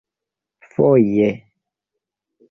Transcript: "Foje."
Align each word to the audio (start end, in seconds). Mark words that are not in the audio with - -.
"Foje." 0.73 1.29